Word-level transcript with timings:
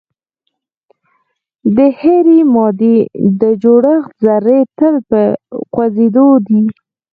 د 1.75 1.77
هرې 1.99 2.39
مادې 2.53 2.97
د 3.41 3.43
جوړښت 3.63 4.11
ذرې 4.25 4.59
تل 4.77 4.95
په 5.09 5.21
خوځیدو 5.71 6.27
دي. 6.47 6.61